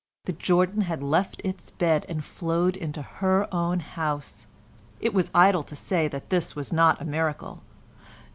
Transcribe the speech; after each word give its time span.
The 0.25 0.33
Jordan 0.33 0.81
had 0.81 1.03
left 1.03 1.41
its 1.45 1.69
bed 1.69 2.07
and 2.09 2.25
flowed 2.25 2.75
into 2.75 3.03
her 3.03 3.47
own 3.53 3.81
house. 3.81 4.47
It 4.99 5.13
was 5.13 5.29
idle 5.31 5.61
to 5.61 5.75
say 5.75 6.07
that 6.07 6.31
this 6.31 6.55
was 6.55 6.73
not 6.73 6.99
a 6.99 7.05
miracle. 7.05 7.61